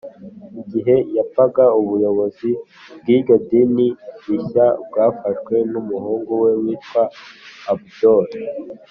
igihe 0.61 0.95
yapfaga, 1.17 1.65
ubuyobozi 1.81 2.49
bw’iryo 2.99 3.35
dini 3.49 3.87
rishya 4.25 4.67
bwafashwe 4.87 5.55
n’umuhungu 5.71 6.31
we 6.43 6.51
witwaga 6.63 7.11
ʽabdol 7.63 8.27